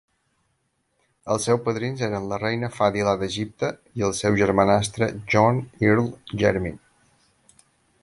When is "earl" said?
5.91-6.13